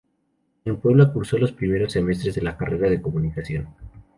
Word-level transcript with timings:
En 0.65 0.77
Puebla 0.77 1.13
cursó 1.13 1.37
los 1.37 1.51
primeros 1.51 1.93
semestres 1.93 2.33
de 2.33 2.41
la 2.41 2.57
carrera 2.57 2.89
de 2.89 3.03
Comunicación. 3.03 3.67